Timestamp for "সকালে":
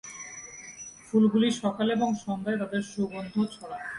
1.61-1.91